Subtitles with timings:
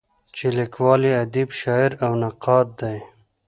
[0.35, 2.97] چې لیکوال یې ادیب، شاعر او نقاد دی.